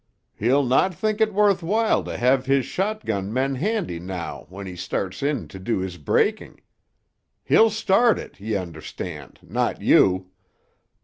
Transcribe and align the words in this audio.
He'll 0.33 0.63
not 0.65 0.95
think 0.95 1.21
it 1.21 1.31
worth 1.31 1.61
while 1.61 2.03
to 2.05 2.17
have 2.17 2.47
his 2.47 2.65
shotgun 2.65 3.31
men 3.31 3.53
handy 3.53 3.99
noo 3.99 4.45
when 4.49 4.65
he 4.65 4.75
starts 4.75 5.21
in 5.21 5.47
to 5.49 5.59
do 5.59 5.77
his 5.77 5.97
breaking. 5.97 6.61
He'll 7.43 7.69
start 7.69 8.17
it, 8.17 8.39
ye 8.39 8.55
understand; 8.55 9.37
not 9.43 9.79
you. 9.79 10.31